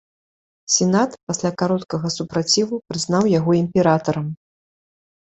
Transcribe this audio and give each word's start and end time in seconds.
Сенат, 0.75 1.11
пасля 1.33 1.51
кароткага 1.63 2.13
супраціву, 2.17 2.83
прызнаў 2.89 3.23
яго 3.39 3.51
імператарам. 3.63 4.27